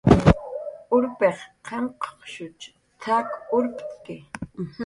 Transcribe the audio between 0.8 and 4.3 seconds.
"Urpiq qanqshuch t""ak urpt'ku"